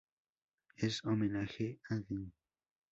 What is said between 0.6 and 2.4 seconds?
En homenaje a Dn.